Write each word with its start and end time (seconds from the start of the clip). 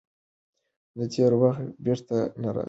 تېر 1.13 1.31
وخت 1.41 1.65
بېرته 1.85 2.15
نه 2.41 2.49
راځي. 2.53 2.59